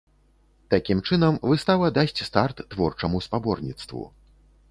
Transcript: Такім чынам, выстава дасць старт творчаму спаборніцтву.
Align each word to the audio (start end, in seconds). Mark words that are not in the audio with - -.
Такім 0.73 1.01
чынам, 1.09 1.35
выстава 1.49 1.91
дасць 1.99 2.23
старт 2.29 2.57
творчаму 2.73 3.17
спаборніцтву. 3.27 4.03